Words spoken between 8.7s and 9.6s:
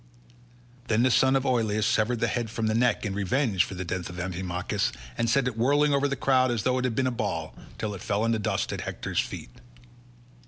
at Hector's feet.